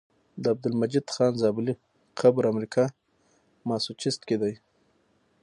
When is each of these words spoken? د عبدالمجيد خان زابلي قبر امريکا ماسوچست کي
د 0.41 0.43
عبدالمجيد 0.53 1.05
خان 1.13 1.33
زابلي 1.41 1.73
قبر 2.19 2.43
امريکا 2.53 2.85
ماسوچست 3.67 4.21
کي 4.27 4.35